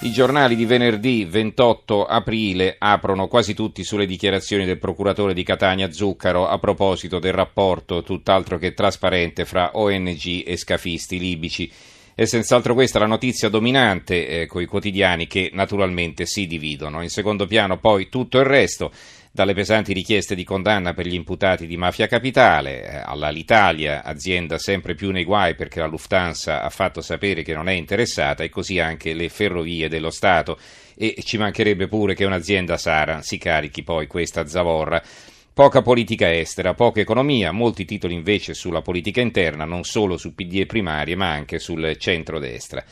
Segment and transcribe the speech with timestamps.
[0.00, 5.90] I giornali di venerdì 28 aprile aprono quasi tutti sulle dichiarazioni del procuratore di Catania
[5.90, 11.72] Zuccaro a proposito del rapporto tutt'altro che trasparente fra ONG e scafisti libici.
[12.14, 17.02] È senz'altro questa la notizia dominante eh, con i quotidiani che naturalmente si dividono.
[17.02, 18.92] In secondo piano poi tutto il resto,
[19.36, 24.94] dalle pesanti richieste di condanna per gli imputati di mafia capitale, eh, all'Alitalia, azienda sempre
[24.94, 28.78] più nei guai perché la Lufthansa ha fatto sapere che non è interessata, e così
[28.78, 30.58] anche le ferrovie dello Stato.
[30.96, 35.02] E ci mancherebbe pure che un'azienda Sara si carichi poi questa zavorra.
[35.52, 40.60] Poca politica estera, poca economia, molti titoli invece sulla politica interna, non solo su PD
[40.60, 42.82] e primarie, ma anche sul centrodestra.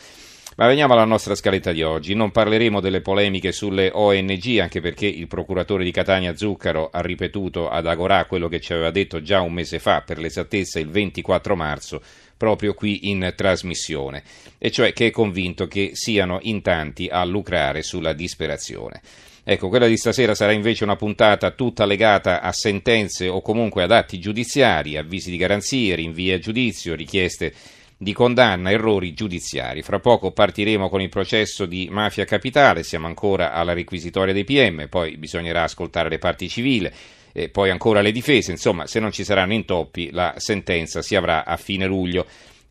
[0.56, 2.14] Ma veniamo alla nostra scaletta di oggi.
[2.14, 7.69] Non parleremo delle polemiche sulle ONG, anche perché il procuratore di Catania Zuccaro ha ripetuto
[7.69, 11.56] ad Agorà quello che ci aveva detto già un mese fa, per l'esattezza il 24
[11.56, 12.00] marzo,
[12.36, 14.22] proprio qui in trasmissione,
[14.58, 19.00] e cioè che è convinto che siano in tanti a lucrare sulla disperazione.
[19.42, 23.91] Ecco, quella di stasera sarà invece una puntata tutta legata a sentenze o comunque ad
[23.91, 27.52] atti giudiziari, avvisi di garanzie, rinvii a giudizio, richieste
[27.97, 29.83] di condanna, errori giudiziari.
[29.83, 34.89] Fra poco partiremo con il processo di mafia capitale, siamo ancora alla requisitoria dei PM,
[34.89, 36.91] poi bisognerà ascoltare le parti civili.
[37.36, 41.45] E poi ancora le difese, insomma, se non ci saranno intoppi, la sentenza si avrà
[41.45, 42.27] a fine luglio.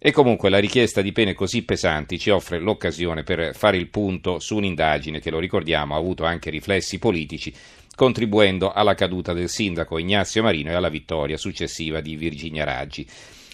[0.06, 4.40] E comunque la richiesta di pene così pesanti ci offre l'occasione per fare il punto
[4.40, 7.54] su un'indagine che, lo ricordiamo, ha avuto anche riflessi politici,
[7.96, 13.08] contribuendo alla caduta del sindaco Ignazio Marino e alla vittoria successiva di Virginia Raggi.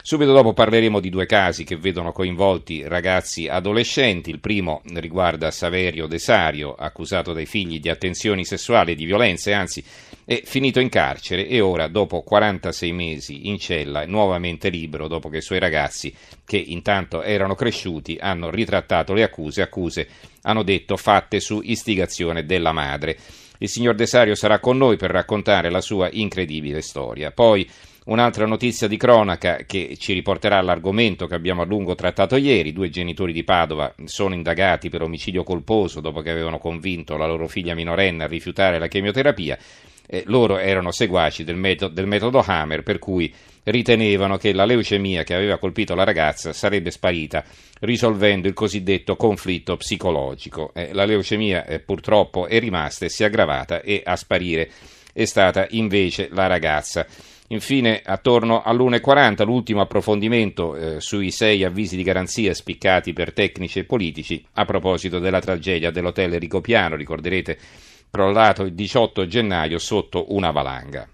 [0.09, 4.31] Subito dopo parleremo di due casi che vedono coinvolti ragazzi adolescenti.
[4.31, 9.83] Il primo riguarda Saverio Desario, accusato dai figli di attenzioni sessuali e di violenze, anzi
[10.25, 15.29] è finito in carcere e ora, dopo 46 mesi in cella, è nuovamente libero dopo
[15.29, 16.11] che i suoi ragazzi,
[16.43, 20.07] che intanto erano cresciuti, hanno ritrattato le accuse, accuse
[20.41, 23.15] hanno detto fatte su istigazione della madre.
[23.59, 27.29] Il signor Desario sarà con noi per raccontare la sua incredibile storia.
[27.29, 27.69] Poi
[28.09, 32.89] Un'altra notizia di cronaca che ci riporterà all'argomento che abbiamo a lungo trattato ieri, due
[32.89, 37.75] genitori di Padova sono indagati per omicidio colposo dopo che avevano convinto la loro figlia
[37.75, 39.59] minorenne a rifiutare la chemioterapia.
[40.07, 43.31] Eh, loro erano seguaci del metodo, del metodo Hammer, per cui
[43.65, 47.43] ritenevano che la leucemia che aveva colpito la ragazza sarebbe sparita
[47.81, 50.71] risolvendo il cosiddetto conflitto psicologico.
[50.73, 54.71] Eh, la leucemia eh, purtroppo è rimasta e si è aggravata e a sparire
[55.13, 57.05] è stata invece la ragazza.
[57.51, 63.85] Infine, attorno all'1.40, l'ultimo approfondimento eh, sui sei avvisi di garanzia spiccati per tecnici e
[63.85, 67.57] politici a proposito della tragedia dell'hotel Ricopiano, ricorderete,
[68.11, 71.07] crollato il 18 gennaio sotto una valanga.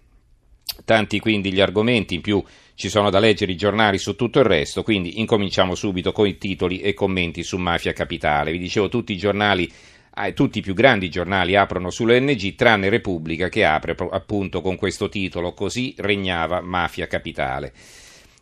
[0.83, 4.45] Tanti quindi gli argomenti, in più ci sono da leggere i giornali su tutto il
[4.45, 8.51] resto, quindi incominciamo subito con i titoli e commenti su Mafia Capitale.
[8.51, 9.71] Vi dicevo, tutti i giornali
[10.17, 15.09] eh, tutti i più grandi giornali aprono sull'ONG, tranne Repubblica che apre appunto con questo
[15.09, 17.73] titolo Così regnava mafia capitale.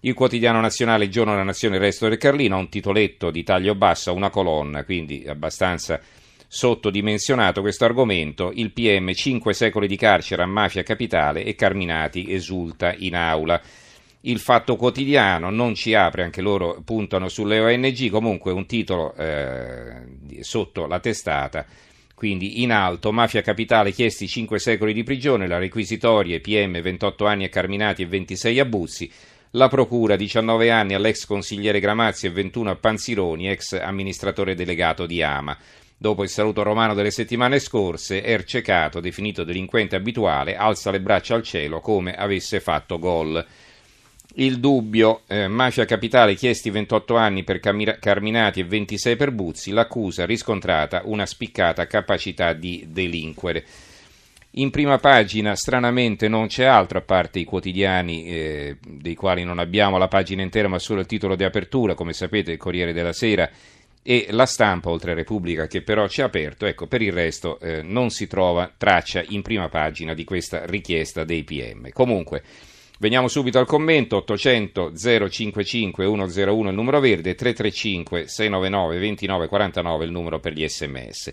[0.01, 4.13] Il quotidiano nazionale Giorno della Nazione Resto del Carlino ha un titoletto di taglio basso,
[4.13, 5.99] una colonna, quindi abbastanza
[6.45, 8.51] sottodimensionato questo argomento.
[8.53, 13.59] Il PM 5 secoli di carcere a mafia capitale e Carminati esulta in aula
[14.25, 20.41] il Fatto Quotidiano non ci apre, anche loro puntano sulle ONG, comunque un titolo eh,
[20.41, 21.65] sotto la testata,
[22.15, 27.43] quindi in alto, Mafia Capitale chiesti 5 secoli di prigione, la requisitoria PM 28 anni
[27.43, 29.11] a Carminati e 26 a Buzzi,
[29.51, 35.21] la procura 19 anni all'ex consigliere Gramazzi e 21 a Panzironi, ex amministratore delegato di
[35.21, 35.57] Ama.
[35.97, 41.43] Dopo il saluto romano delle settimane scorse, Ercecato, definito delinquente abituale, alza le braccia al
[41.43, 43.45] cielo come avesse fatto gol.
[44.35, 50.25] Il dubbio, eh, mafia capitale chiesti 28 anni per Carminati e 26 per Buzzi, l'accusa
[50.25, 53.63] riscontrata una spiccata capacità di delinquere.
[54.55, 59.59] In prima pagina stranamente non c'è altro a parte i quotidiani eh, dei quali non
[59.59, 63.13] abbiamo la pagina intera ma solo il titolo di apertura, come sapete il Corriere della
[63.13, 63.47] Sera
[64.01, 67.59] e la stampa oltre a Repubblica che però ci ha aperto, ecco per il resto
[67.59, 71.89] eh, non si trova traccia in prima pagina di questa richiesta dei PM.
[71.91, 72.41] Comunque
[73.03, 80.39] Veniamo subito al commento, 800 055 101 il numero verde, 335 699 2949 il numero
[80.39, 81.31] per gli sms.